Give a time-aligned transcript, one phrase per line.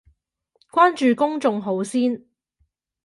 [0.71, 2.25] 關注公眾號先